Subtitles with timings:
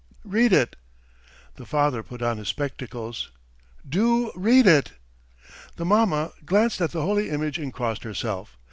[0.25, 0.75] "Read it!"
[1.57, 3.29] The father put on his spectacles.
[3.87, 4.93] "Do read it!"
[5.75, 8.57] The mamma glanced at the holy image and crossed herself.